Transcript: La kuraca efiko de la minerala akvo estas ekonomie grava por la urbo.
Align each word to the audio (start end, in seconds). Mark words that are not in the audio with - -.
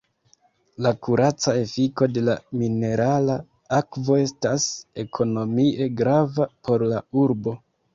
La 0.85 0.93
kuraca 1.07 1.53
efiko 1.65 2.07
de 2.15 2.25
la 2.31 2.39
minerala 2.63 3.37
akvo 3.83 4.21
estas 4.25 4.69
ekonomie 5.09 5.93
grava 6.05 6.53
por 6.67 6.91
la 6.93 7.09
urbo. 7.27 7.61